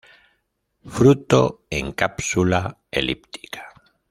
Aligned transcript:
Fruto 0.83 1.65
en 1.69 1.91
cápsula 1.91 2.79
elíptica. 2.89 3.69